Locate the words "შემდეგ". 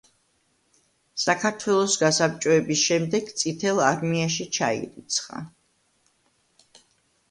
2.87-3.31